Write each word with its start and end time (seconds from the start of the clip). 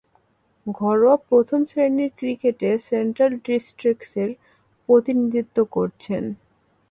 ঘরোয়া 0.67 1.15
প্রথম-শ্রেণীর 1.29 2.11
ক্রিকেটে 2.17 2.69
সেন্ট্রাল 2.87 3.31
ডিস্ট্রিক্টসের 3.45 4.29
প্রতিনিধিত্ব 4.89 5.57
করছেন। 5.71 6.23